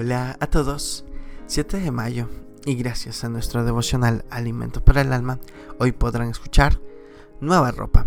[0.00, 1.04] Hola a todos,
[1.48, 2.28] 7 de mayo
[2.64, 5.40] y gracias a nuestro devocional Alimento para el Alma,
[5.80, 6.80] hoy podrán escuchar
[7.40, 8.06] Nueva Ropa.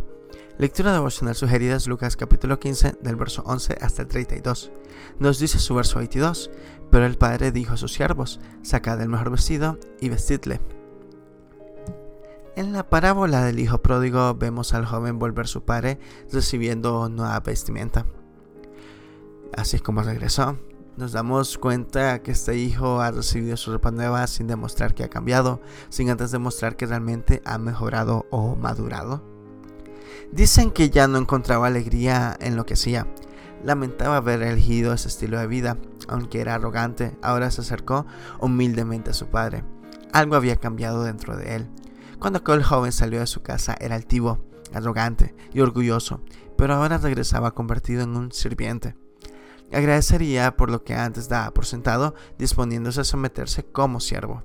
[0.57, 4.71] Lectura devocional sugerida es Lucas capítulo 15 del verso 11 hasta el 32.
[5.19, 6.49] Nos dice su verso 22,
[6.91, 10.61] pero el padre dijo a sus siervos, sacad el mejor vestido y vestidle.
[12.55, 15.99] En la parábola del hijo pródigo vemos al joven volver su padre
[16.31, 18.05] recibiendo nueva vestimenta.
[19.57, 20.57] Así es como regresó,
[20.97, 25.09] nos damos cuenta que este hijo ha recibido su ropa nueva sin demostrar que ha
[25.09, 29.23] cambiado, sin antes demostrar que realmente ha mejorado o madurado.
[30.31, 33.07] Dicen que ya no encontraba alegría en lo que hacía.
[33.63, 35.77] Lamentaba haber elegido ese estilo de vida,
[36.07, 38.05] aunque era arrogante, ahora se acercó
[38.39, 39.63] humildemente a su padre.
[40.13, 41.69] Algo había cambiado dentro de él.
[42.19, 44.39] Cuando aquel joven salió de su casa era altivo,
[44.73, 46.21] arrogante y orgulloso,
[46.57, 48.95] pero ahora regresaba convertido en un sirviente.
[49.73, 54.43] Agradecería por lo que antes daba por sentado, disponiéndose a someterse como siervo.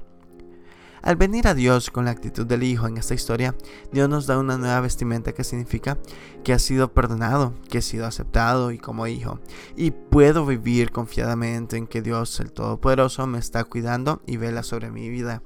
[1.06, 3.54] Al venir a Dios con la actitud del Hijo en esta historia,
[3.92, 5.98] Dios nos da una nueva vestimenta que significa
[6.42, 9.38] que ha sido perdonado, que he sido aceptado y como hijo,
[9.76, 14.90] y puedo vivir confiadamente en que Dios el Todopoderoso me está cuidando y vela sobre
[14.90, 15.44] mi vida.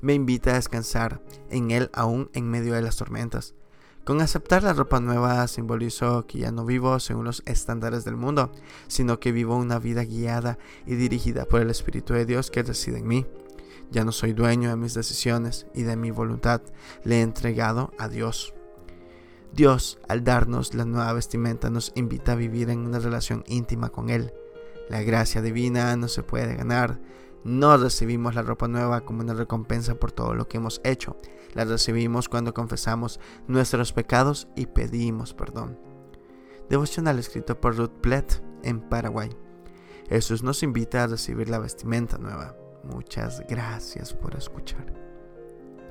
[0.00, 3.54] Me invita a descansar en Él aún en medio de las tormentas.
[4.06, 8.52] Con aceptar la ropa nueva simbolizo que ya no vivo según los estándares del mundo,
[8.86, 12.98] sino que vivo una vida guiada y dirigida por el Espíritu de Dios que reside
[12.98, 13.26] en mí.
[13.90, 16.60] Ya no soy dueño de mis decisiones y de mi voluntad,
[17.02, 18.54] le he entregado a Dios.
[19.52, 24.08] Dios, al darnos la nueva vestimenta, nos invita a vivir en una relación íntima con
[24.08, 24.32] Él.
[24.88, 27.00] La gracia divina no se puede ganar,
[27.46, 31.16] no recibimos la ropa nueva como una recompensa por todo lo que hemos hecho.
[31.54, 35.78] La recibimos cuando confesamos nuestros pecados y pedimos perdón.
[36.68, 39.30] Devocional escrito por Ruth Plett en Paraguay.
[40.08, 42.56] Jesús nos invita a recibir la vestimenta nueva.
[42.82, 45.15] Muchas gracias por escuchar.